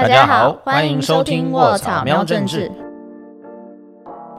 [0.00, 2.70] 大家好，欢迎收听卧草喵政治。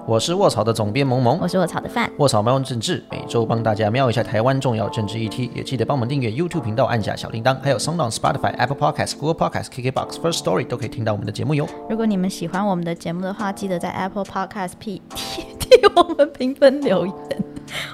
[0.08, 2.09] 我是卧草的总编萌萌，我是卧草的范。
[2.17, 11.68] 卧草喵政治每周帮大家瞄一下台湾重要政治议题，也记得帮我们订阅 YouTube 频道，按下小铃铛，还有 Sound on Spotify、Apple Podcasts、Google Podcasts、KKBox、First Story 都可以听到我们的节目哟。
[11.89, 17.16] 如果你们喜欢我们的节目的话，记得在 Apple Podcast P 替替我们评分留言。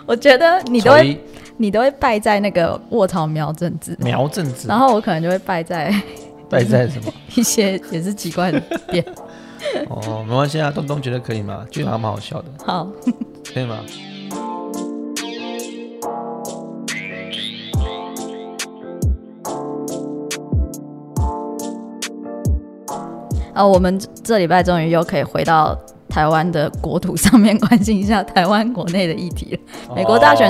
[0.06, 1.20] 我觉得你都会
[1.58, 5.92] 你都会败在那个卧草苗政治，苗政治，然后我可能就会败在
[6.50, 8.59] 败在什么 一些也是奇怪的
[8.89, 9.04] 点。
[9.90, 11.66] 哦，没关系啊，东东觉得可以吗？
[11.72, 12.88] 觉得还蛮好笑的，好，
[13.53, 13.80] 可以吗？
[23.53, 25.77] 啊，我们这礼拜终于又可以回到
[26.16, 29.94] 台湾的国土上面，关心一下台湾国内的议题了。
[29.94, 30.50] 美国大选，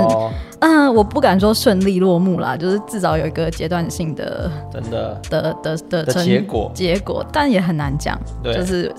[0.59, 5.19] 嗯，我不敢说顺利落幕啦，就是至少有一个阶段性的，真的。
[5.27, 6.71] 的的的的结果。
[6.75, 8.53] 结果，但也很难讲，对。
[8.53, 8.93] 就是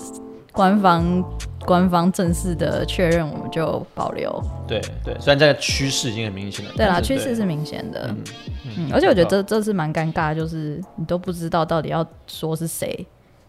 [0.51, 1.23] 官方
[1.65, 4.43] 官方正式的确认，我们就保留。
[4.67, 8.17] 对对，虽然这个趋势已经很明显了，对啦，趋势是明显的，嗯
[8.77, 13.07] 嗯，而且我觉得这这是蛮尴尬，就是你都不知道到底要说是谁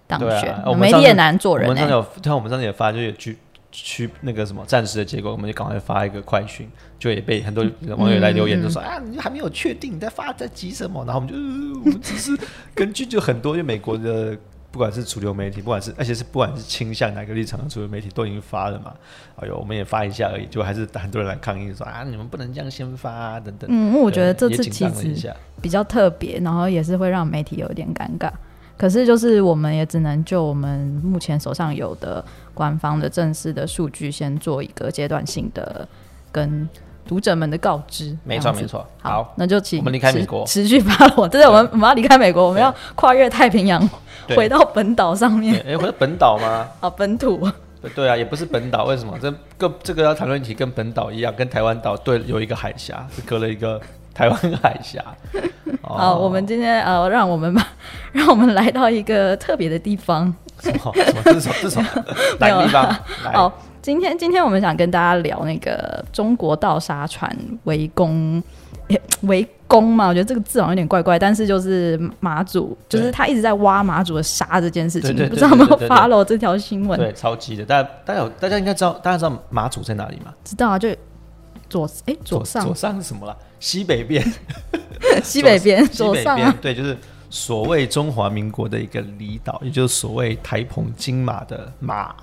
[0.08, 3.38] 当对选啊，，我们也难做人哎、我们上次有，对啊，我们上次也发，就有去
[3.70, 7.64] 去那个什么暂时的结果，我们就赶快发一个快讯，就也被很多
[7.96, 11.04] 网友来留言，就说、啊，你还没有确定，你在发在急什么？
[11.04, 12.36] 然后我们就、呃、我们只是
[12.74, 14.36] 根据就很多，就美国的。
[14.70, 18.92] 不管是主流媒体，不管是而且是不管是倾向哪个立场的主流媒体都已经发了嘛，
[19.36, 23.66] 哎呦，我们也发一下而已，就还是很多人来抗议说啊，你们不能这样先发啊，等等。
[23.72, 28.30] 嗯，我觉得这次其实比较特别，然后也是会让媒体有一点尴尬。
[28.78, 35.86] 可是就是我们也只能就我们目前手上有的官方的正式的数据，先做一个阶段性的
[36.32, 36.66] 跟
[37.06, 38.16] 读者们的告知。
[38.22, 41.26] 没错没错好好，那就请我们离开美国持续发我。
[41.28, 43.86] 对，我们我们要离开美国，我们要跨越太平洋，
[44.36, 46.68] 回到本岛上，面哎、回到本岛吗？
[46.80, 47.50] 啊，本土。
[47.80, 49.16] 对对啊，也不是本岛，为什么？
[49.20, 53.80] 这个这个要谈论起跟本岛一样，跟台湾岛对有一个海峡，是隔了一个
[54.18, 55.00] 台湾海峡。
[55.82, 57.64] 哦好，我们今天呃，让我们吧
[58.10, 60.34] 让我们来到一个特别的地方。
[60.60, 61.88] 什么什么这是什么这是什么
[62.40, 62.84] 哪个地方？
[63.24, 68.42] 来好，今天今天我们想跟大家聊那个中国盗沙船围攻，
[69.20, 76.98] 围攻嘛，我觉得这个字好像有点怪怪，但是就是马祖，就是他一直在挖马祖的沙这件事情，不知道有没有 follow 这条新闻？
[76.98, 80.34] 对，超级的，大家大家有大家应该知道，大家知道马祖在哪里吗？
[80.42, 80.88] 知道啊，就
[81.68, 83.36] 左哎左上左上是什么了？
[83.60, 84.24] 西北边，
[85.22, 86.96] 西北边 西北边左上啊，，对，就是
[87.30, 92.14] 所谓中华民国的一个离岛，也就是所谓台澎金马的马。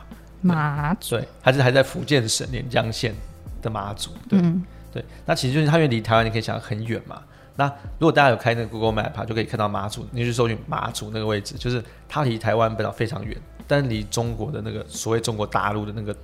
[0.42, 3.16] 马祖，对，还是还在福建省连江县
[3.64, 4.64] 的马祖，对、嗯
[4.94, 7.20] 对，那其实就是它因为离台湾你可以想很远嘛。
[7.56, 7.66] 那
[7.98, 13.36] 如果大家有开那个 Google Map 啊就可以看到马祖，你去搜寻马祖那个位置，就是它离台湾本岛非常远，
[13.66, 16.16] 但离中国的那个所谓中国大陆的那个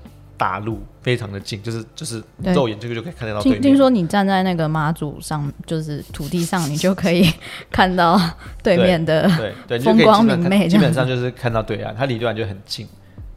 [0.42, 3.62] 大陆非常的近，就是就是肉眼这个就可以看得到对面。
[3.62, 7.32] 听听说你站在那个妈祖上，就是土地上，你就可以
[7.70, 8.20] 看到
[8.64, 12.88] 对面的对对，你就可以风光基本看明媚，基本上就是看到对岸，它离对岸就很近，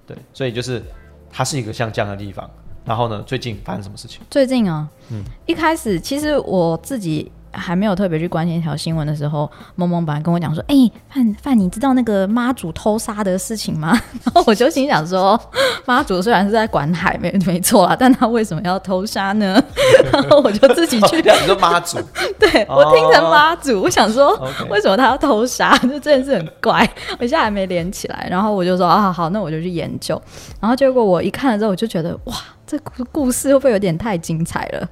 [0.06, 0.82] 对，所以就是
[1.30, 2.48] 它是一个像这样的地方。
[2.86, 4.22] 然后呢，最近发生什么事情？
[4.30, 10.74] 最近啊，嗯一开始其实我自己还没有特别去关心一条新闻的时候，萌萌本来跟我讲说：“哎、
[11.08, 15.40] 范范，你知道那个妈祖偷沙的事情吗？” 然后我就心想说
[15.86, 19.62] ：“妈祖虽然是在管海，没没错啦，但他为什么要偷沙呢？”
[20.12, 21.98] 然后我就自己去，哦你说妈祖
[22.38, 24.34] 对我听成妈祖，我想说。
[24.70, 25.76] 为什么他要偷沙？
[25.78, 26.88] 就这件事很怪，
[27.18, 28.26] 我现在还没连起来。
[28.30, 30.20] 然后我就说啊，好，那我就去研究。
[30.60, 32.34] 然后结果我一看了之后，我就觉得哇，
[32.66, 34.88] 这故故事会不会有点太精彩了？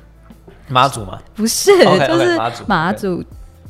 [0.72, 3.24] 妈祖吗，不是就是马祖马祖，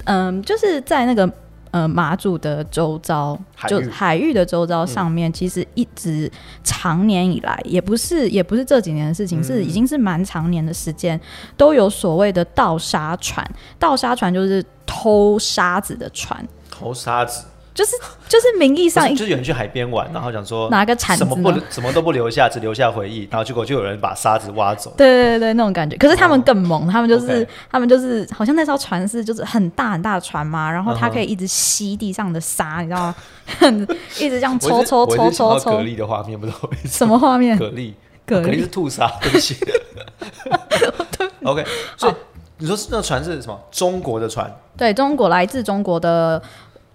[0.05, 1.31] 嗯，就是在那个
[1.71, 6.31] 呃马祖的周遭，海就海域的周遭上面，其实一直
[6.63, 9.45] 长年以来，也不是也不是这几年的事情，嗯。
[9.45, 11.21] 是已经是蛮长年的时间，
[11.57, 13.47] 都有所谓的盗沙船。
[13.79, 17.93] 盗沙船就是偷沙子的船，偷沙子，就是
[18.29, 24.93] 就是名义上一就是有人去海边玩，然后想说拿个铲子什么不什么都不留下，只留下回忆，然后结果就有人把沙子挖走。
[24.97, 25.97] 对对对对，那种感觉。
[25.97, 33.15] 可是他们更猛，他们就是他们就是好像那艘船是就是很大很大的船嘛，然后它可以一直吸地上的沙，你知道吗？
[34.21, 37.57] 一直这样抽抽抽抽抽，蛤蜊的画面，不知道为什什么画面？
[37.59, 37.93] 蛤蜊，
[38.27, 39.57] 蛤蛤蜊是吐沙， 对不起。
[41.45, 41.65] OK，
[41.97, 42.15] 所以
[42.59, 43.59] 你说是那船是什么？
[43.73, 46.41] 中国的船，对中国来自中国的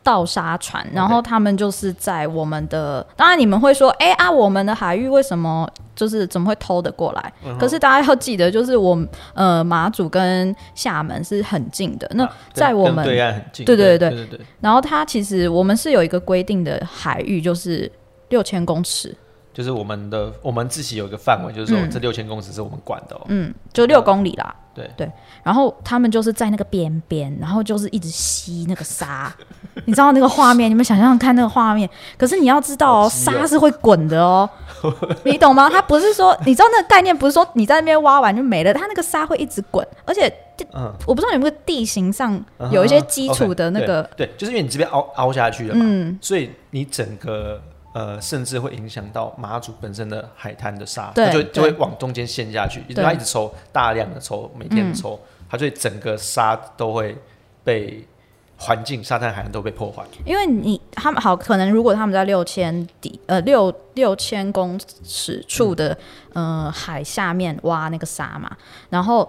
[0.07, 7.33] 盗沙船，然后他们就是在我们的，当然你们会说，哎啊，我们的海域为什么就是怎么会偷得过来？
[7.43, 13.75] 嗯可是大家要记得，就是我们呃马祖跟厦门是很近的，那在我们对岸很近，对。
[13.75, 14.39] 对对对。
[14.61, 17.91] 然后它其实我们是有一个规定的海域，就是
[18.29, 19.13] 六千公尺，
[19.53, 21.91] 就是我们的我们自己有一个范围，就是说嗯。
[21.91, 23.21] 这六千公尺是我们管的哦。
[23.27, 24.55] 嗯，就六公里啦。
[24.77, 24.89] 对。
[24.95, 25.11] 对，
[25.43, 29.33] 然后他们就是在那个边边，然后就是一直吸那个沙，
[29.85, 31.89] 你知道那个画面，你们想象看那个画面。
[32.17, 33.09] 可是你要知道哦，哦。
[33.09, 34.49] 沙是会滚的哦，
[35.25, 35.69] 你懂吗？
[35.69, 40.31] 它不是说，你知道那个概念不是说你在那边挖完就没了，它那个沙会一直滚，而且
[40.73, 42.39] 嗯，我不知道有没有地形上
[42.71, 47.61] 有一些基础的那个，嗯对，对就是因为你这边凹凹下去了嘛，嗯，所以你整个
[47.97, 57.17] 呃，甚至会影响到马祖本身的海滩的沙，对它就会就会往中间陷下去，因为它一直抽大量的抽，每天嗯抽，它所以整个沙都会
[57.63, 58.07] 被
[58.55, 60.03] 环境沙滩海岸都被破坏。
[60.25, 65.97] 因为你他们好，可能如果他们在六千底呃六六千公尺处的、
[66.33, 68.55] 呃海下面挖那个沙嘛，
[68.91, 69.27] 然后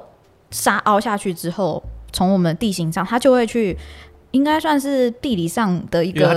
[0.51, 1.83] 沙凹下去之后，
[2.13, 3.75] 从我们地形上，它就会去，
[4.33, 6.29] 应该算是地理上的一个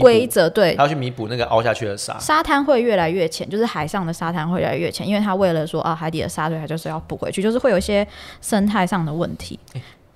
[0.00, 0.84] 规则，对他。
[0.84, 2.18] 要去弥补那个凹下去的沙。
[2.18, 8.06] 沙滩会越来越浅，就是海上的沙滩会越来越浅，因为它为了说啊，海底的沙对它就是要补回去，就是会有一些
[8.40, 9.58] 生态上的问题。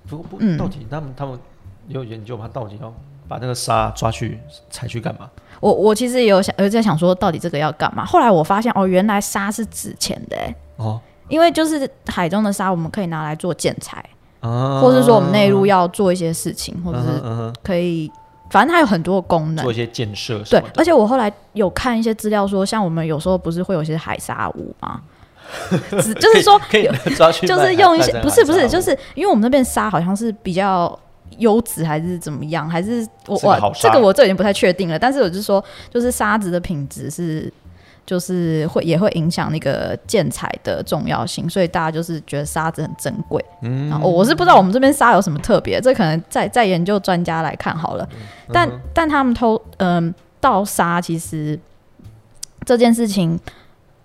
[0.07, 1.39] 不过不嗯到底他们他们
[1.87, 2.49] 有研究吗？
[2.51, 2.93] 到底要
[3.27, 4.39] 把那个沙抓去
[4.69, 5.29] 采去干嘛？
[5.59, 8.05] 我我其实也有想，有在想说，到底这个要干嘛？
[8.05, 14.03] 后来我发现，哦，原来沙是值钱的、欸，哦，因为就是海中的沙，我们可以拿来做建材，
[14.39, 18.11] 啊或是说我们内陆要做一些事情，或者是可以，
[18.49, 19.75] 反正它有很多的功能做一。
[19.75, 20.61] 些建设对。
[20.75, 25.01] 而且我后来有看一些资料说，像我们有时候不是会有一些海沙屋吗？
[26.01, 26.61] 只就是说
[27.47, 30.97] 就是用一些不是不是，就是因为我们那边沙好像是比较
[31.39, 34.99] 优质还是怎么样，还是我我这个我这已经不太确定了。
[34.99, 37.51] 但是我就说，就是沙子的品质是
[38.09, 43.43] 就是会也会影响那个建材的重要性，所以大家就是觉得沙子很珍贵。
[43.61, 48.09] 嗯然后我是不知道我们这边沙有什么特别，这可能再再研究专家来看好了。
[48.51, 51.59] 但但他们偷嗯、盗沙，其实
[52.65, 53.39] 这件事情。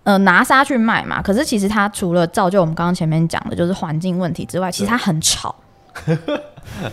[0.05, 5.55] 呃，拿沙去卖嘛，可是其实它除了造就我们刚刚前面讲的，就是环境问题之外，其实它很吵。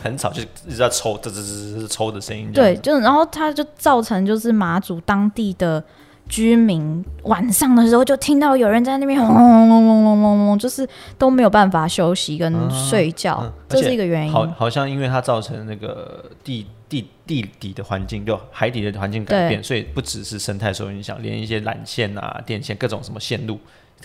[0.02, 2.50] 很吵，就一直在抽，吱吱吱吱抽的声音。
[2.54, 5.84] 对，，就是然后它就造成就是马祖当地的
[6.28, 10.88] 居民晚上的时候就听到有人在那边轰隆隆隆隆就是
[11.18, 14.32] 都没有办法休息跟睡觉这是一个原因。
[14.32, 23.60] 好好像因为它造成那个地地地底的环境就海底的环境改变所以不只是生态受影响连一些缆线啊电线各种什么线路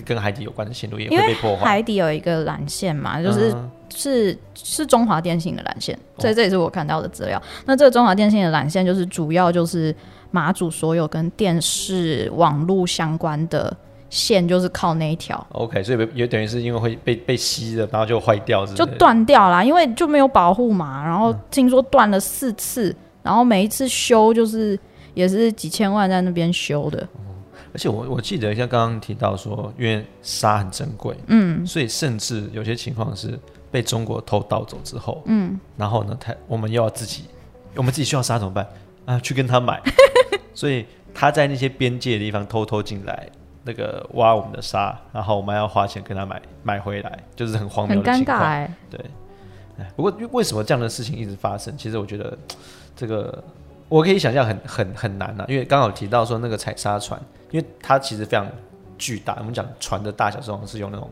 [0.04, 1.64] 跟海底有关的线路也会被破坏。
[1.64, 3.54] 海底有一个缆线嘛就是
[3.94, 7.40] 是是中华电信的缆线所以这也是我看到的资料。
[7.66, 9.94] 那这个中华电信的缆线就是主要就是
[10.30, 13.74] 马祖所有跟电视网络相关的
[14.10, 21.04] 线，就是靠那一条 OK，所以也等于是因为会被被吸了，然后就坏掉就，断掉啦，因为就没有保护嘛。
[21.04, 24.78] 然后听说断了四次，然后每一次修就是
[25.14, 27.06] 也是几千万在那边修的。
[27.72, 33.38] 而且我我记得像刚刚提到说，因为沙很珍贵，嗯，所以甚至有些情况是
[33.70, 37.24] 被中国偷盗走之后，嗯，然后呢，他我们又要自己，
[37.74, 38.66] 我们自己需要沙怎么办
[39.04, 39.20] 啊？
[39.20, 39.78] 去跟他买，
[40.56, 43.28] 所以他在那些边界的地方偷偷进来，
[43.62, 48.38] 那个挖我们的沙，然后我们要花钱跟他买买回来，就是很荒谬很尴的情况。
[48.38, 49.00] 尬哎、对，
[49.78, 51.76] 哎，不过为什么这样的事情一直发生？
[51.76, 52.36] 其实我觉得
[52.96, 53.44] 这个
[53.90, 57.20] 我可以想象很很很难啊，因为刚好提到说那个采沙船，
[57.50, 58.50] 因为它其实非常
[58.96, 59.36] 巨大。
[59.38, 61.10] 我们讲船的大小，通常是用那种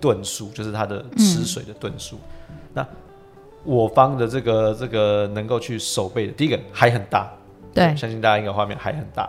[0.00, 2.18] 吨数，就是它的吃水的吨数。
[2.74, 2.84] 那
[3.62, 7.30] 我方的这个这个能够去守备的，第一个还很大，
[7.72, 9.28] 对，相信大家应该画面还很大。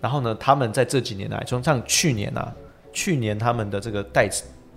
[0.00, 2.52] 然后呢，他们在这几年来，从像去年啊，
[2.92, 4.28] 去年他们的这个带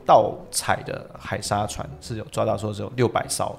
[0.05, 3.57] 盗采的海沙船是有抓到说只有六百艘，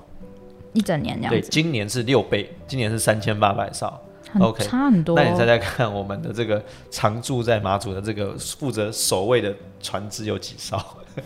[0.73, 3.93] 一整年这对，样子，今年是六倍，今年是三千八百艘。
[4.41, 5.17] OK，差很多。
[5.17, 10.79] 那你再再看，我们的这个常驻在马祖的这个负责守卫的船只有几艘？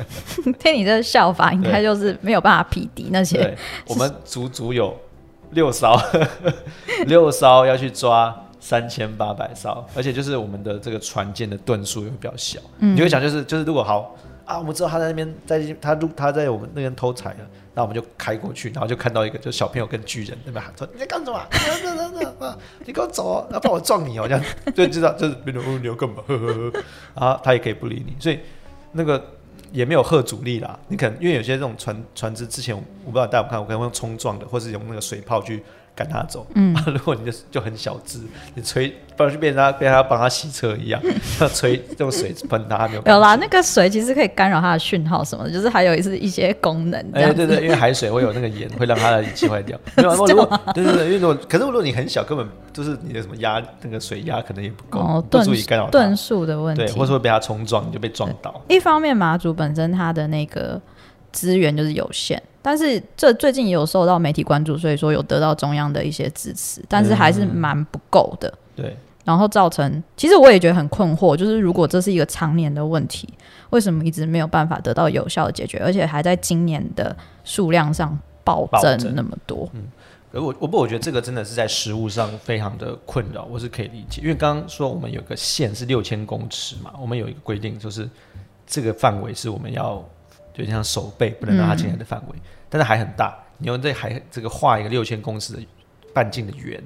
[0.61, 3.39] 听你这个笑法，应该就是没有办法匹敌那些。
[3.39, 3.57] 对，
[3.89, 4.97] 我们足足有
[5.51, 5.97] 六艘，
[7.07, 12.61] 六艘要去抓三千八百艘，而且就是我们的这个船舰的吨数也会比较小。
[12.79, 21.47] 嗯你就会想，就是就是如果好啊，我们知道他在那边在他路他在我们那边偷采了，那我们就开过去，然后就看到一个就小朋友跟巨人在那边喊说你在干什么啊？
[22.41, 26.17] 啊你给我走哦，要不然我撞你哦，这样 就知道就是别人哦你要干嘛？
[26.27, 28.39] 呵呵呵，啊他也可以不理你，所以
[28.93, 29.23] 那个。
[29.73, 35.63] 也没有贺阻力啦，你可能因为有些这种船船只之前我不知道大家看，我可能会用冲撞的，或是用那个水泡去
[35.95, 36.47] 赶他走。
[36.55, 38.21] 嗯，啊 如果你就就很小只，
[38.55, 41.01] 你吹，不然就变成他变成他帮他洗车一样，
[41.41, 43.03] 要 吹用水喷他没有？
[43.07, 47.01] 有啦，那个水其实可以干扰他的讯号什么的，就是还有一是一些功能。
[47.13, 49.79] 哎，对对，因为海水会有那个盐，会让他的仪器坏掉。
[49.97, 58.63] 没有，如果对对对，因为如果可是如果你很小，根本就是你的什么压那个水压可能也不够，不足以干扰吨数的问题，对，或者会被他冲撞，你就被撞倒。
[58.69, 60.81] 一方面，马祖本身它的那个
[61.33, 62.43] 资源就是有限。
[62.63, 68.53] 但是这最近也有受到媒体关注，所以说有得到中央的一些支持，但是还是蛮不够的。
[68.77, 73.27] 对，然后造成，其实我也觉得很困惑，就是如果这是一个常年的问题，
[73.71, 79.67] 为什么一直没有办法得到有效的解决，而且还在今年的数量上暴增那么多？
[79.73, 79.85] 嗯，
[80.33, 88.07] 而我我不，我觉得这个真的是在食物上非常的困扰，我是可以理解，因为刚刚说我们有个线是六千公尺嘛，我们有一个规定，就是
[88.67, 90.05] 这个范围是我们要。
[90.53, 92.37] 就像手背不能让它进来的范围，
[92.69, 95.63] 但是海很大，你用这海这个画一个六千公尺的
[96.13, 96.83] 半径的圆，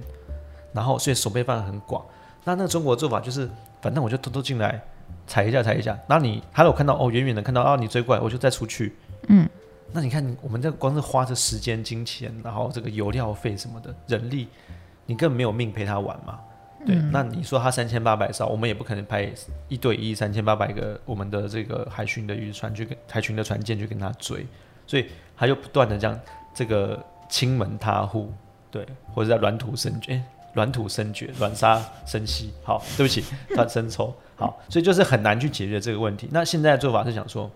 [0.73, 2.05] 然后所以手背范围很广。
[2.45, 3.49] 那那个中国做法就是，
[3.81, 4.81] 反正我就偷偷进来
[5.27, 8.95] 踩一下踩一下，然后你还有看到哦远远的看到啊你追过来，我就再出去。
[9.29, 9.49] 嗯，
[9.93, 14.49] 那你看我们这光是花这时间金钱，然后这个油料费什么的人力，
[15.07, 16.39] 你根本没有命陪他玩嘛。
[16.87, 19.31] 对，那你说他三千八百艘，我们也不可能派
[19.69, 24.47] 一对一三千八百个我们的这个海巡的渔船去跟海巡的船舰去跟他追，
[24.87, 26.21] 所以他就不断的这样
[26.55, 28.31] 这个亲门踏户，
[28.71, 30.23] 对，或者在软土生绝，
[30.53, 32.53] 软土生绝，软沙生息。
[32.63, 33.25] 好，对不起，
[33.57, 34.15] 他生抽。
[34.37, 36.29] 好，所以就是很难去解决这个问题。
[36.31, 37.51] 那现在的做法是想说，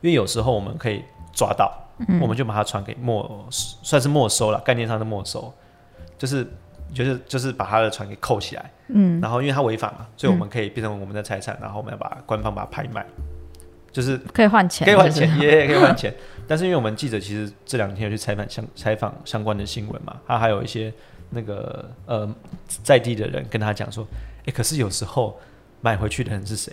[0.00, 1.72] 因为有时候我们可以抓到，
[2.20, 5.52] 我们就把它船给没，算是没收了，概念上的没收，
[6.16, 6.46] 就是。
[6.94, 13.04] 就是就是把他的船给扣起来，嗯，然后因为他违法嘛，所以我们可以变成我们的财产，然后我们要把官方把它拍卖，
[13.90, 16.14] 就是可以换钱，可以换钱， 也可以换钱。
[16.46, 20.92] 但是因为我们记者其实这两天有去采访相采访相关的新闻嘛，他还有一些
[21.30, 22.32] 那个呃
[22.82, 24.06] 在地的人跟他讲说，
[24.46, 25.38] 哎，可是有时候
[25.80, 26.72] 买回去的人是谁？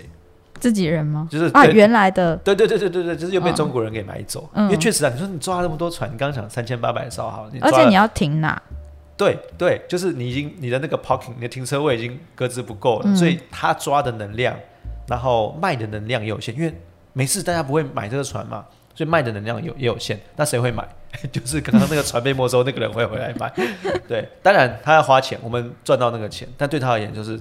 [0.60, 1.28] 自己人吗？
[1.32, 4.48] 就是啊，原来的，对对对对对对，就是又被中国人给买走。
[4.54, 8.62] 因为确实啊，你说你抓那么多船，你刚刚讲三千八百艘好，而且你要停哪？
[9.22, 14.58] 对对，就是你已经你的那个 parking，你的停车位已经搁置不够了，所以他抓的能量，
[15.08, 16.74] 然后卖的能量也有限，因为
[17.14, 20.20] 没事，大家不会买这个船嘛，所以卖的能量有也有限。
[20.36, 20.84] 那谁会买？
[21.32, 23.54] 就是刚刚那个船被没收，那个人会回来买。
[24.10, 27.40] 对，当然他要花钱，我们赚到那个钱，但对他而言就是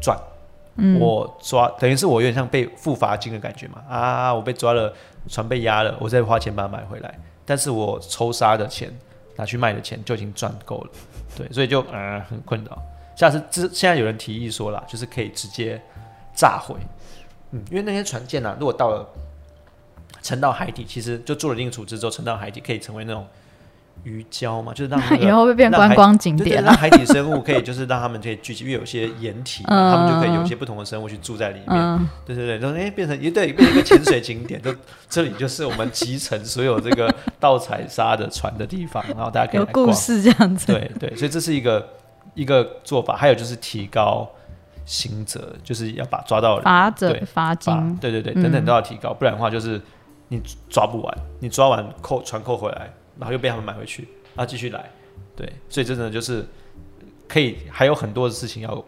[0.00, 0.16] 赚。
[1.00, 4.92] 我抓等于是我有点像被付罚金的感觉嘛啊，我被抓了，
[5.26, 8.94] 船被压了，我再花钱把它买回来，但是我抽杀的钱
[9.36, 10.90] 拿去卖的钱就已经赚够了。
[11.36, 12.82] 对，所以就嗯很困扰。
[13.14, 15.80] 下次之现在有人提议说了，就是可以直接
[16.34, 16.76] 炸毁，
[17.52, 19.06] 嗯，因为那些船舰呢，如果到了
[20.22, 23.26] 沉到海底，其实就做了一定处置之后，沉到海底可以成为那种。
[24.04, 32.08] 鱼礁嘛，就是让 以后会变观光景点，让海底生物可以，就是让他们可以聚集，因为有些掩体，他们就可以有一些不同的生物去住在里面。
[32.24, 34.74] 对对对，然后哎，变成一对变成一个潜水景点，就
[35.08, 40.66] 这里就是我们集成所有这个 盗采沙的船的地方，然后大家可以有故事这样子。
[40.66, 41.88] 对对，所以这是一个
[42.34, 44.28] 一个做法，还有就是提高
[44.84, 49.80] 刑责，就是要把抓到罚则罚金，对对对，等等都要提高，不然的话就是
[50.28, 52.88] 你抓不完，你抓完扣船扣回来。
[53.18, 54.90] 然后又被他们买回去，然后继续来，
[55.34, 56.44] 对，所以真的就是
[57.26, 58.84] 可以还有很多的事情要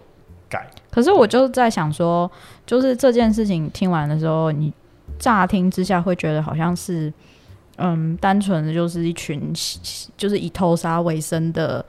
[0.48, 0.70] 改。
[0.90, 2.30] 可是我就在想说，
[2.66, 4.72] 就是这件事情听完的时候，你
[5.18, 7.12] 乍听之下会觉得好像是，
[7.76, 9.52] 嗯，单纯的就是一群
[10.16, 11.84] 就是以偷杀为生的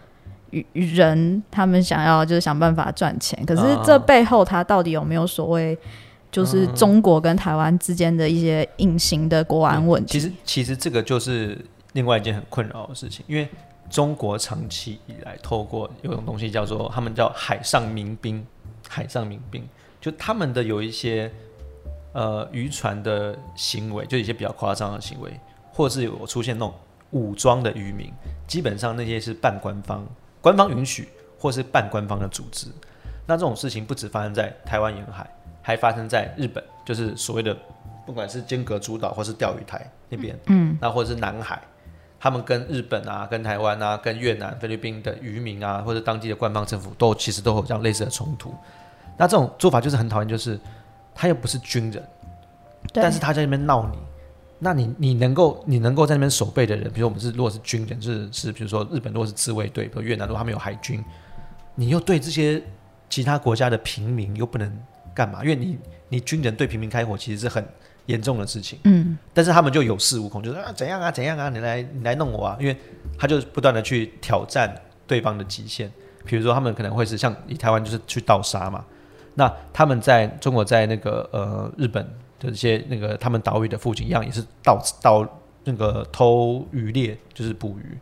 [0.73, 3.43] 人，他们想要就是想办法赚钱。
[3.45, 5.77] 可是这背后他到底有没有所谓，
[6.31, 10.13] 就是中国跟台湾之间的一些隐形的国安问题？
[10.13, 11.57] 其实，其实这个就是。
[11.93, 13.47] 另外一件很困扰的事情，因为
[13.89, 18.45] 中国长期以来透过有种东西叫做他们叫海上民兵，
[18.87, 19.67] 海上民兵
[19.99, 21.31] 就他们的有一些
[22.13, 25.31] 呃渔船的行为，就一些比较夸张的行为，
[25.73, 26.73] 或是有出现那种
[27.11, 28.13] 武装的渔民，
[28.45, 30.05] 基本上那些是半官方，
[30.39, 32.67] 官方允许或是半官方的组织。
[33.25, 35.27] 那这种事情不止发生在台湾沿海，
[35.63, 37.57] 还发生在日本，就是所谓的
[38.05, 41.59] 不管是间隔主岛或是钓鱼台那边，嗯，那或者是南海。
[42.19, 48.53] 他们跟日本啊、跟台湾啊、跟越南、菲律宾的渔民啊，或者当地的官方政府，都其实都有这样类似的冲突。
[49.17, 50.59] 那这种做法就是很讨厌，就是
[51.15, 52.03] 他又不是军人，
[52.93, 53.97] 但是他在那边闹你，
[54.59, 61.03] 那你你能够你能够在那边守备的人，比如我们是如果是军人，是是比如说日本如果是自卫队，比如越南如果他们有海军，
[61.75, 62.61] 你又对这些
[63.09, 64.69] 其他国家的平民又不能
[65.13, 65.41] 干嘛？
[65.41, 65.77] 因为你
[66.09, 67.65] 你军人对平民开火，其实是很。
[68.09, 72.75] 严重的事情，嗯，但是他们就有恃无恐，就是啊怎样啊怎样啊，你来你来弄我啊，因为
[73.17, 74.73] 他就不断的去挑战
[75.05, 75.89] 对方的极限。
[76.25, 78.83] 比如说，他们可能会是像以台湾就是去盗沙嘛，
[79.35, 82.05] 那他们在中国在那个呃日本
[82.39, 85.27] 的一些那个他们岛屿的附近一样，也是盗盗
[85.63, 87.97] 那个偷渔猎，就是捕鱼。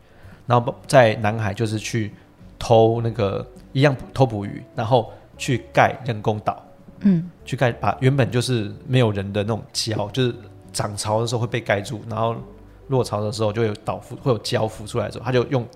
[0.46, 2.12] 然后在南海就是去
[2.58, 6.62] 偷那个一样偷捕鱼，然后去盖人工岛，
[7.02, 10.36] 嗯，去盖把原本就是没有人的那种礁，就是
[10.72, 12.36] 涨潮的时候会被盖住，然后
[12.88, 15.68] 落潮的时候就会有岛浮会有礁浮出来的时候，他就用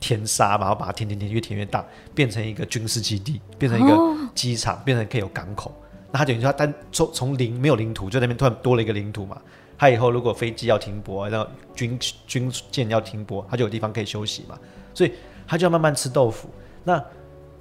[0.00, 3.98] 填沙，然后把它填填填越填越大，变成一个军事基地，变成一个
[4.34, 5.72] 机场，变成可以有港口。
[6.10, 9.40] 那他等于说他从从零没有领土，就那边突然多了一个领土嘛。
[9.78, 14.56] 他以后如果飞机要停泊，然后军军舰要停泊，他就有地方可以休息嘛。
[14.94, 15.12] 所以
[15.46, 16.48] 他就要慢慢吃豆腐。
[16.84, 17.02] 那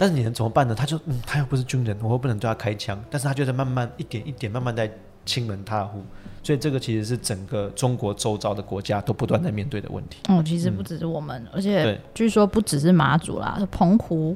[0.01, 0.73] 但是你能怎么办呢？
[0.73, 2.99] 他就嗯，他又不是军人，我又不能对他开枪。
[3.07, 4.91] 但是他就在慢慢一点一点慢慢在
[5.27, 6.03] 亲门踏户。
[6.41, 10.17] 所以这个其实是整个中国周遭的国家都不断在面对的问题。
[10.27, 14.35] 哦，其实不只是我们，而且据说不只是马祖啦，澎湖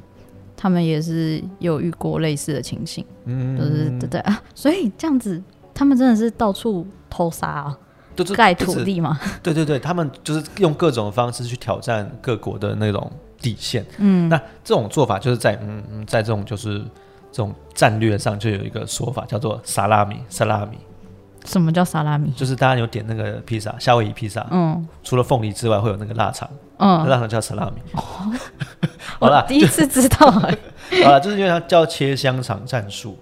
[0.56, 5.42] 他们也是有遇过类似的情形，嗯，就是对对啊，所以这样子
[5.74, 7.78] 他们真的是到处偷杀啊，
[8.36, 13.84] 盖土地嘛， 对对对，他们就是用各种方式去挑战各国的那种底线。
[13.98, 16.78] 嗯，那这种做法就是在嗯嗯，在这种就是
[17.30, 20.78] 这种战略上就有一个说法叫做萨拉米，萨拉米
[21.44, 22.30] 什么叫萨拉米？
[22.32, 27.80] 就是大家有点那个披萨，夏威夷披萨，嗯除了凤梨之外会有那个腊肠，那嗯，腊肠叫萨拉米。
[27.94, 28.30] 好
[29.20, 30.58] 我啦，第一次知道哎、
[31.04, 33.16] 好了，就是因为它叫切香肠战术。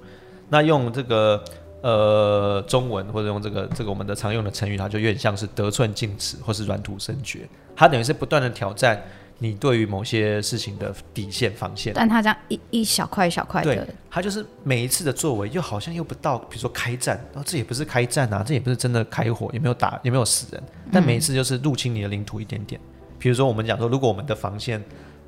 [0.48, 1.42] 那用这个
[1.82, 7.48] 呃中文或者用这个这个我们的常用的成语，它就有点像是得寸进尺或是软土生绝。
[7.76, 9.02] 它等于是不断的挑战
[9.38, 11.92] 你对于某些事情的底线防线。
[11.94, 20.62] 但他这样一一小块一小块对的，，他就是每一次的作为，又好像又不到，比如说开战，然后这也不是开战啊，这也不是真的开火，也没有打，也没有死人，
[20.92, 22.80] 但每一次就是入侵你的领土一点点。
[23.18, 24.82] 比如说我们讲说，如果我们的防线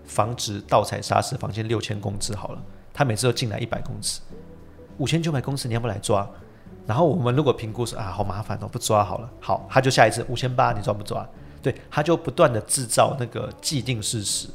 [0.05, 4.21] 防止盗采砂石防线六千公尺好了，他每次都进来一百公尺，
[4.99, 6.29] 五千九百公尺你要不要来抓？
[6.87, 11.29] 然后我们如果评估说啊，好麻烦哦，不抓好了，好，他就下一次五千八，你抓不抓？
[11.67, 14.47] 对，他就不断的制造那个既定事实，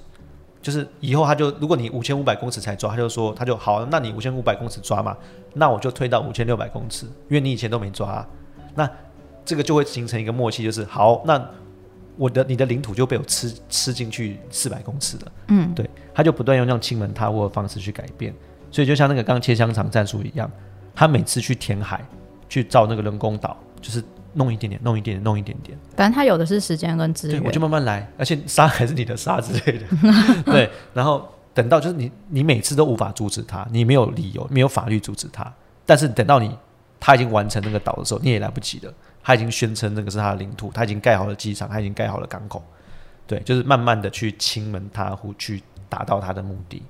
[0.62, 5.18] 就是以后他就，如果你五千五百公尺才抓，他就说他就好，那你五千五百公尺抓嘛，
[5.54, 8.28] 那我就推到五千六百公尺，因为你以前都没抓、啊，
[8.76, 8.90] 那
[9.44, 11.46] 这个就会形成一个默契，就是好，那
[12.16, 18.34] 我的你的领土就被我吃吃进去四百公尺了，嗯，对，他就不断用这样亲门踏户的方式去改变，
[18.72, 20.50] 所以就像那个刚切香肠战术一样，
[20.96, 22.02] 他每次去填海
[22.48, 24.02] 去造那个人工岛，就是
[24.34, 25.78] 弄一点点，弄一点点，弄一点点。
[25.96, 29.86] 反正他有的是时间跟资对，源，我就慢慢来，而且沙还是你的沙之类的，
[30.46, 35.52] 对，然后等到就是你，你每次都无法阻止他，你没有理由，没有法律阻止他，
[35.86, 36.58] 但是等到你
[37.00, 42.64] 他已经完成那个岛的时候，你也来不及了，他已经宣称那个是他的领土，他已经盖好了机场，他已经盖好了港口，
[43.28, 46.82] 对，就是慢慢的去亲门踏户，去达到他的目的，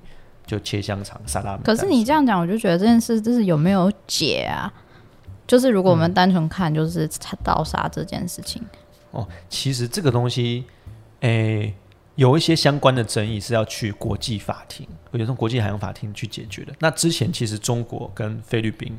[0.46, 1.62] 就切香肠、沙拉米。
[1.64, 4.72] 可是你这样讲，我就觉得这件事就是有没有解啊？
[5.46, 5.98] 就是如果我嗯。
[5.98, 7.08] 们单纯看就是
[7.42, 8.62] 盗杀这件事情，
[9.10, 10.64] 哦，其实这个东西，
[11.20, 11.74] 诶、
[12.14, 16.72] 有一些相关的争议是要去国际法庭，有这种国际海洋法庭去解决的。
[16.78, 18.98] 那之前其实中国跟菲律宾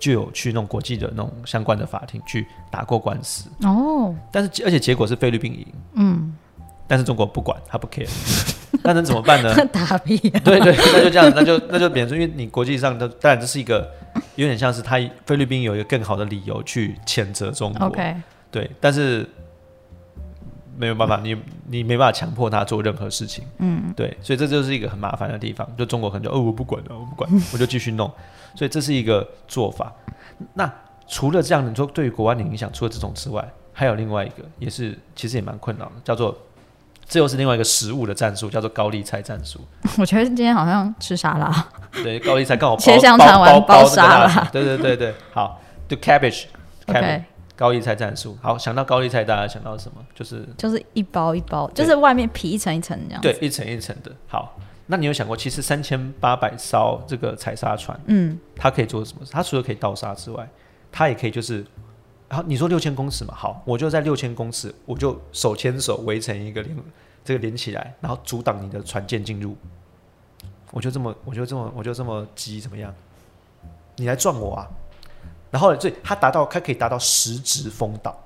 [0.00, 6.36] 就有去那种国际的那种相关的法庭去打过官司，哦，但是而且结果是菲律宾赢，嗯，
[6.86, 8.08] 但是中国不管，他不 care，
[8.82, 9.54] 那能怎么办呢？
[9.72, 13.90] 打屁、啊，对对，那就这样， 那就那就变成说，因为你国际上的，当然这是一个
[14.36, 18.16] 有点像是他菲律宾有一个更好的理由去谴责中国 OK，
[18.50, 19.28] 对，但是
[20.76, 25.68] 没有办法，你你没办法强迫他做任何事情，嗯，对，所以这就是一个很麻烦的地方。
[25.76, 28.10] 就中国可能就哦，我不管了，我不管，我就继续弄，
[28.54, 29.92] 所以这是一个做法。
[30.54, 30.70] 那
[31.06, 36.36] 除了这样，你说对于国外的影响，除了这种之外，还有另外一个，也是其实也蛮困扰的，叫做
[37.06, 39.60] 这又是另外一个食物的战术，叫做高丽菜战术。
[39.98, 41.68] 我觉得今天好像吃沙拉，
[42.02, 46.44] 对，高丽菜刚好 切香肠完包沙拉对对对对，好，就 cabbage
[46.86, 48.36] cabbage OK，高丽菜战术。
[48.40, 49.98] 好，想到高丽菜，大家想到什么？
[50.14, 53.20] 就是就是一包一包，就是外面皮一层一层这样。
[53.20, 54.10] 对，，一层一层的。
[54.26, 59.26] 好，那你有想过，其实三千八百艘这个采砂船，嗯，它可以做什么？
[59.30, 60.48] 它除了可以倒沙之外，
[60.90, 61.64] 它也可以就是，
[62.32, 66.76] 好，你说六千公尺嘛，好，我就在六千公尺，我就手牵手围成一个连，
[67.22, 69.54] 这个连起来，然后阻挡你的船舰进入。
[70.70, 72.92] 我就这么，我就这么，我就这么急，怎么样？
[73.96, 74.66] 你来撞我啊！
[75.50, 78.18] 然后，所以它达到，它可以达到十指封岛。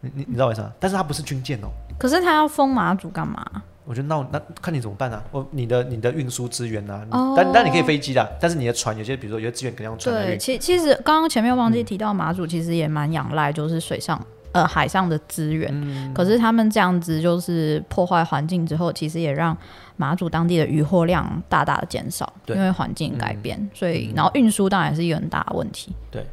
[0.00, 0.70] 你你你知道为什么？
[0.78, 1.68] 但是它不是军舰哦。
[1.98, 3.62] 可是他要封马祖干嘛？
[3.84, 5.22] 我觉得那那看你怎么办啊？
[5.32, 7.34] 我你的你的运输资源啊，哦。
[7.36, 14.20] 但但你可以飞机的，但是你的船有些比如说有些资源肯定要船来对，其其实刚刚前面忘记提到马祖，其实也蛮仰赖就是水上
[14.52, 15.70] 呃海上的资源。
[15.72, 16.14] 嗯。
[16.14, 19.56] 可是他们这样子就是破坏环境之后，其实也让
[19.96, 22.56] 马祖当地的渔获量大大的减少，对。
[22.56, 25.92] 因为环境改变，所以然后运输当然是一个很大的问题。
[26.10, 26.24] 对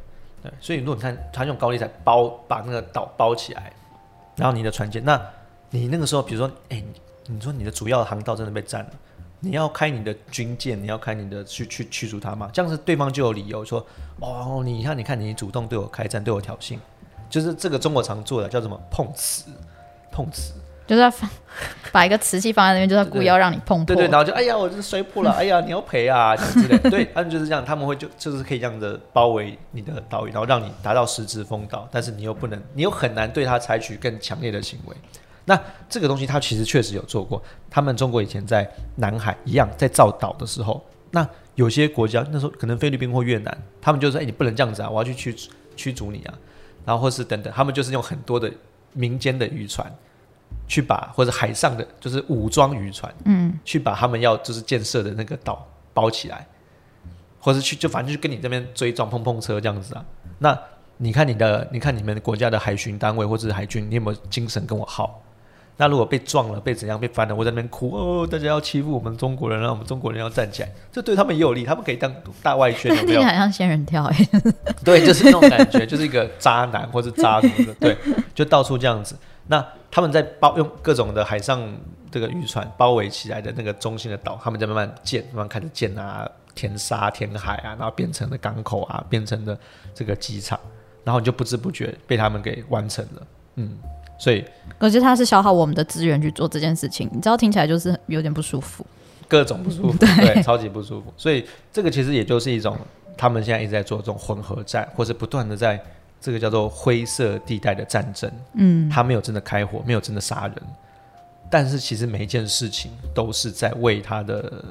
[0.43, 3.71] 对，所以如果你看他用高利贷包把那个岛包起来，
[4.35, 5.19] 然后你的船舰，那
[5.71, 6.85] 你那个时候，比如说，哎、你
[7.27, 8.91] 你说你的主要的航道真的被占了，
[9.39, 12.49] 你要开你的军舰，你要开你的去去驱逐他嘛？
[12.51, 13.85] 这样子对方就有理由说，
[14.19, 16.77] 哦，你看，你看，你主动对我开战，对我挑衅，
[17.29, 19.51] 就是这个中国常做的叫什么碰瓷，
[20.11, 20.53] 碰瓷。
[20.87, 21.29] 就是要放
[21.91, 23.93] 把一个瓷器放在那边，就是要故意要让你碰破。
[23.93, 26.77] 对对，然后就哎呀，我这摔破了， 哎呀，你要赔啊，这样之类。
[26.89, 34.95] 对，他们就是这样，他们会就就是可以这样的包围你的岛屿，然后让你达到实质封岛，但是你又不能，你又很难对他采取更强烈的行为。
[35.47, 37.41] 那这个东西，他其实确实有做过。
[37.69, 45.35] 他们中国以前在南海一样在造岛的时候，那有些国家那时候可能菲律宾或越南，他们就说：“哎、你不能这样子啊，我要去驱
[45.75, 46.33] 驱逐你啊。”
[46.85, 48.51] 然后或是等等，他们就是用很多的
[48.93, 49.91] 民间的渔船。
[50.65, 56.45] 去把或者海上的就是武装渔船，嗯，去把他们要就是建设的那个岛包起来，
[57.39, 60.05] 或者去就反正就跟你这边追撞碰碰车这样子啊。
[60.39, 60.57] 那
[60.97, 65.21] 你看你的，你看你们国家的海巡单位或者是海军，你有没有精神跟我耗？
[65.77, 72.11] 那如果被撞了，被怎样被翻了，我在那边哭哦，大家要欺负我们中国人，让我们中国人要站起来，这对他们也有利，他们可以当
[72.41, 73.25] 大外宣， 有没有听起？
[73.25, 74.29] 来像仙人跳哎、
[74.83, 77.97] 对，就是那种感觉，就是一个渣男或是渣什么的，对，
[78.33, 79.15] 就到处这样子。
[79.47, 81.61] 那他们在包用各种的海上
[82.11, 89.57] 这个渔船包围起来的那个中心的岛，他们在慢慢建，慢慢开始建啊，填沙、填海啊，然后变成了港口啊，变成了
[89.93, 90.59] 这个机场，
[91.03, 93.77] 然后你就不知不觉被他们给完成了，嗯，
[94.17, 94.43] 所以
[94.77, 98.85] 可是他是消耗我们的资源去做这件事情，你知道听起来就是有点不舒服。
[99.27, 101.13] 各种不舒服，对，超级不舒服。
[101.17, 102.77] 所以这个其实也就是一种
[103.17, 105.77] 他们现在一直在做这种混合战，或是不断的在
[106.21, 108.31] 这个叫做灰色地带的战争。
[108.53, 110.55] 嗯，他没有真的开火，没有真的杀人，
[111.51, 114.63] 但是其实每一件事情都是在为他的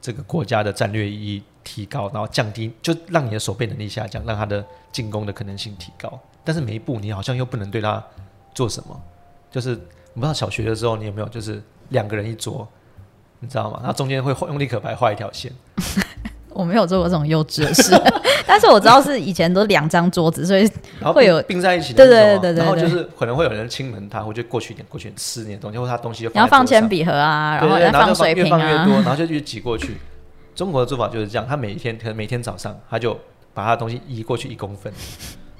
[0.00, 6.18] 这个国家的战略意义提高，然后降低，就让你的守备能力下降，让他的进攻的可能性提高。
[6.42, 8.02] 但是每一步你好像又不能对他
[8.54, 9.00] 做什么，
[9.50, 12.66] 就是我不知道小学的时候你有没有，就是两个人一桌。
[13.42, 13.78] 你知道吗？
[13.80, 15.50] 然后中间会用立可白画一条线，
[16.52, 17.90] 我没有做过这种幼稚的事，
[18.46, 20.70] 但是我知道是以前都两张桌子，所以
[21.14, 29.96] 会有并在一起对对对对对然后就是可能会有人亲门他，或者过去一点，过去一点吃你的东西，或者他东西就你要放铅笔，盒啊，然后再然后就水瓶越放越多，啊，然后就去挤过去。
[30.54, 33.18] 中国的做法就是这样，他每一天可能每天早上他就
[33.54, 34.92] 把他的东西移过去一公分，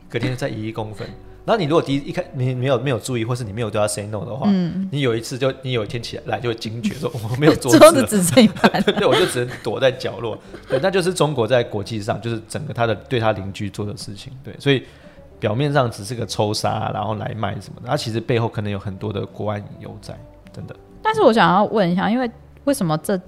[0.06, 1.08] 隔天再移一公分。
[1.44, 4.48] 然后你如果第一一开你没有没有注意，或是你没有对他 say no 的话，
[4.90, 8.82] 你有一次就你有一天起来就会惊觉说我没有桌嗯桌子只剩一半。
[8.82, 10.38] 对，我就只能躲在角落。
[10.68, 14.32] 对，那就是中国在国际上，就是整个他的对他邻居做的事情。
[14.44, 14.84] 对，所以
[15.38, 20.14] 表面上只是个抽杀，然后来卖什么的，它其实背后可能有很多的国安隐忧在，
[20.52, 20.76] 真的。
[21.02, 22.30] 但是我想要问一下，因为
[22.64, 23.18] 为什么这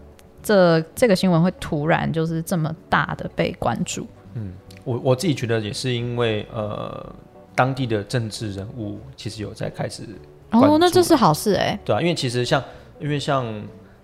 [0.42, 4.06] 这这个新闻会突然就是这么大的被关注？
[4.34, 4.52] 嗯
[4.84, 7.14] 我我自己觉得也是因为呃，
[7.54, 10.02] 当地的政治人物其实有在开始
[10.50, 12.62] 哦，那这是好事哎、对啊，因为其实像，
[13.00, 13.46] 因为像，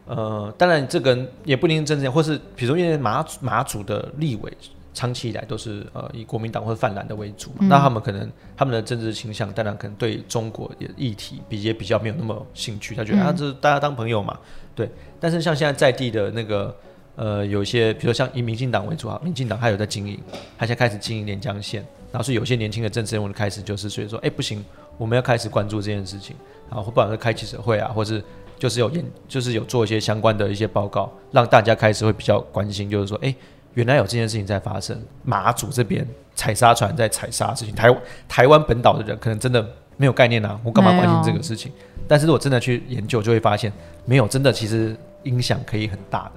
[0.07, 4.53] 呃，当然这个也不一定政治，或是比如说因为马祖马祖的立委
[4.95, 14.37] 长期以来都是呃以国民党或者泛蓝的为主嘛，那他们可能他们的政治倾向，当然可能对中国也议题比也比较没有那么兴趣，他觉得、啊这是大家当朋友嘛，
[14.75, 14.91] 对。
[15.21, 16.75] 但是像现在在地的那个
[17.19, 20.17] 呃有一些，比如说像以民进党为主啊，民进党他有在经营，
[20.57, 24.65] 他现在开始经营连江县，然后是有些年轻的政治人物开始就是所以说，哎、不行，
[24.97, 26.37] 我们要开始关注这件事情。
[26.71, 28.23] 然后不管是开记者会啊，或是
[28.59, 33.35] 就是有研，就是有做一些相关的一些报告，让大家开始会比较关心，就是说，哎，
[33.75, 37.95] 原来有这件事情在发生，马祖这边采砂船在采砂事情，台
[38.29, 41.73] 台湾本岛的人可能真的没有概念啊，我干嘛关心这个事情？
[42.07, 43.73] 但是如果真的去研究，就会发现
[44.05, 46.33] 没有，真的其实影响可以很大的。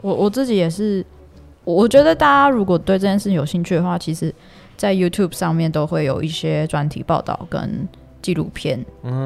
[0.00, 1.04] 我我自己也是，
[1.64, 4.34] 我我觉得大家如果对这件事情有兴趣的话，其实，
[4.76, 7.86] 在 YouTube 上面都会有一些专题报道跟
[8.22, 8.84] 纪录片，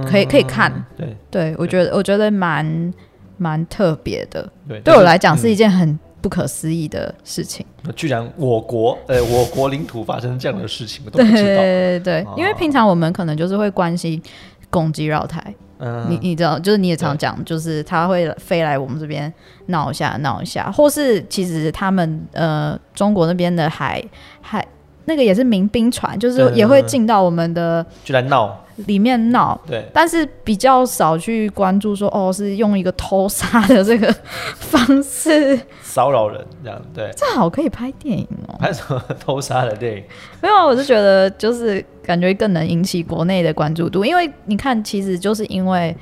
[0.09, 0.73] 可以可以看。
[0.97, 2.93] 对对我觉得我觉得蛮
[3.39, 7.65] 蛮特别的，对，对我来讲是一件很不可思议的事情。
[7.85, 11.63] 嗯居然我国呃我国领土发生这样的事情，我都对不知道。
[11.63, 14.23] 对 对，哦因为平常我们可能就是会关心
[14.71, 15.53] 攻击绕台，
[15.85, 19.33] 嗯，你你知道，就是你也常讲，就是他会飞来我们这边
[19.67, 24.01] 闹一下闹一下，或是其实他们呃中国那边的海
[24.41, 24.65] 海
[25.05, 29.61] 那个也是民兵船，就是也会进到我们的居然闹，里面闹。
[29.67, 34.15] 对，但是比较少去关注说，哦，是用一个偷杀的这个
[34.55, 38.55] 方式，骚扰人这样，对，这好可以拍电影哦。
[38.59, 40.05] 拍什么偷杀的电影？
[40.41, 45.95] 没有，我是觉得就是感觉更能引起国内的关注度，因为你看，其实就是因为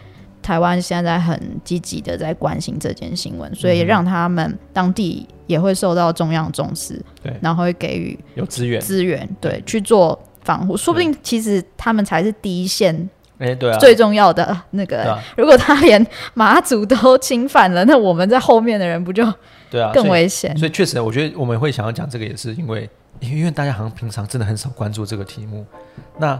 [0.50, 10.76] 台湾现在很积极的在关心这件新闻，所以让他们当地也会受到中央重视，对然后会给予有资源，资源，对，去做防护。
[10.76, 13.08] 说不定其实他们才是第一线
[13.38, 15.04] 哎，对啊，最重要的那个。
[15.04, 19.24] 啊，如果他连马祖都侵犯了，那我们在后面的人不就
[19.70, 20.58] 对啊，更危险？
[20.58, 25.64] 所以确实，我觉得我们会想要讲这个，也是因为因为大家好像平常真的很少关注这个题目。
[26.18, 26.36] 那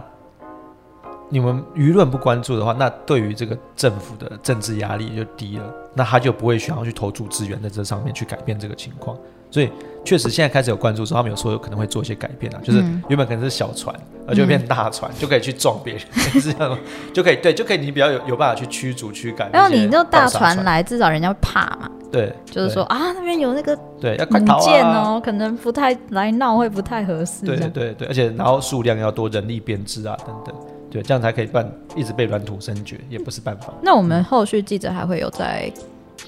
[1.31, 5.63] 你们舆论不关注的话，那对于这个政府的政治压力就低了，
[5.95, 9.17] 那他就不会想要去投注资源在这上面去改变这个情况。
[9.49, 9.69] 所以
[10.05, 13.93] 确实现在开始有关注之后，他们有时候有可能会做一些改变啊，就是嗯原本可能是小船，
[14.27, 16.01] 而就会变大船，就可以去撞别人，
[16.39, 16.77] 是这样？
[17.13, 19.49] 就可以对，就可以你比较有有办法去驱逐驱赶。
[19.51, 27.45] 然后你那大船船，来，至少人家会怕嘛，对，就是说啊，那边有那个对，要快母逃哦，可能不太来闹，会不太合适。
[27.45, 30.55] 对对对，而且然后数量要多，人力编制啊等等，
[30.91, 33.73] 对，这样才可以办一直被软土生绝，也不是办法。
[33.81, 35.71] 那我们后续记者还会有在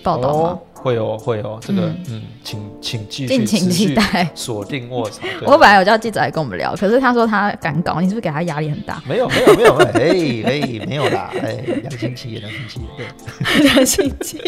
[0.02, 0.50] 报道吗？
[0.50, 4.30] 哦会哦会哦，这个嗯嗯，请请继续敬请期待。
[4.36, 5.26] 锁定卧槽。
[5.48, 9.02] 我本来有叫记者来跟我们聊，可是他说他赶稿，你是不是给他压力很大？
[9.08, 10.02] 没有没有没有，哎
[10.46, 14.40] 哎没有啦，哎，两星期两星期，对两星期。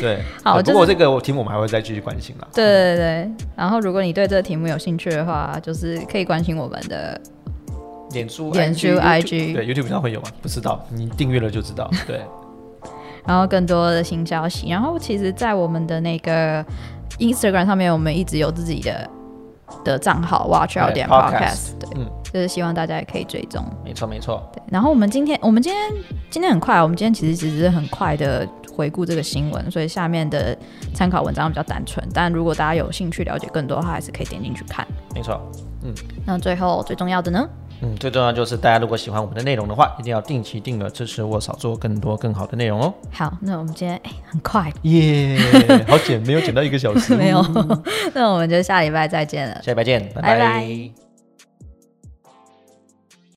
[0.00, 0.18] 对。
[0.42, 2.48] 好不过这个我题目我们还会再继续关心啦。
[2.52, 7.20] 对对对，然后如果你对这个题目有兴趣的话，就是可以关心我们的
[8.16, 10.28] 脸书、脸书 YouTube IG 对 YouTube 上会有吗？
[10.40, 11.90] 不知道，你订阅了就知道。
[12.06, 12.20] 对，
[13.26, 14.68] 然后更多的新消息。
[14.68, 16.64] 然后其实，在我们的那个
[17.18, 19.10] Instagram 上面，我们一直有自己的
[19.84, 23.64] 的账号 Watch Out 点 Podcast Podcast，对，嗯就是希望大家也可以追踪。
[23.84, 24.42] 没错没错。
[24.52, 25.92] 对，然后我们今天，我们今天
[26.30, 30.56] 今天很快，我们今天其实只是很快的回顾这个新闻，所以下面的
[30.92, 32.06] 参考文章比较单纯。
[32.12, 34.86] 但如果大家有兴趣了解更多的话，还是可以点进去看。
[35.14, 35.40] 没错，
[35.82, 35.94] 嗯
[36.26, 37.48] 那最后最重要的呢？
[37.82, 42.94] 嗯，最重要就是大家如果喜欢我们的内容的话，一定要定期定额支持我，少做更多更好的内容哦。
[43.12, 45.38] 好，那我们今天哎很快，耶、
[45.86, 47.44] 好剪，没有剪到一个小时，没有，
[48.14, 49.60] 那我们就下礼拜再见了。
[49.62, 50.22] 下礼拜见，拜。
[50.22, 51.05] 拜拜